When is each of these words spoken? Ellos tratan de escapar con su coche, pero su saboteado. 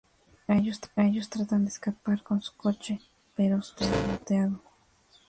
Ellos 0.47 1.29
tratan 1.29 1.61
de 1.65 1.69
escapar 1.69 2.23
con 2.23 2.41
su 2.41 2.53
coche, 2.57 2.99
pero 3.35 3.61
su 3.61 3.75
saboteado. 3.77 4.59